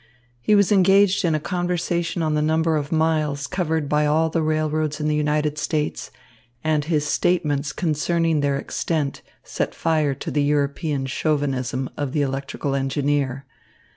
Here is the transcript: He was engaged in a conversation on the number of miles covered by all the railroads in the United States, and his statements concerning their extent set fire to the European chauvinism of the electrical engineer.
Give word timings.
He 0.41 0.55
was 0.55 0.71
engaged 0.71 1.23
in 1.23 1.35
a 1.35 1.39
conversation 1.39 2.23
on 2.23 2.33
the 2.33 2.41
number 2.41 2.75
of 2.75 2.91
miles 2.91 3.45
covered 3.45 3.87
by 3.87 4.07
all 4.07 4.31
the 4.31 4.41
railroads 4.41 4.99
in 4.99 5.07
the 5.07 5.13
United 5.15 5.59
States, 5.59 6.09
and 6.63 6.85
his 6.85 7.05
statements 7.05 7.71
concerning 7.71 8.39
their 8.39 8.57
extent 8.57 9.21
set 9.43 9.75
fire 9.75 10.15
to 10.15 10.31
the 10.31 10.41
European 10.41 11.05
chauvinism 11.05 11.87
of 11.97 12.13
the 12.13 12.23
electrical 12.23 12.73
engineer. 12.73 13.45